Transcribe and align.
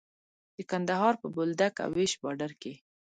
د 0.55 0.57
کندهار 0.71 1.13
په 1.21 1.27
بولدک 1.35 1.73
او 1.83 1.89
ويش 1.95 2.13
باډر 2.23 2.51
کې. 2.61 2.73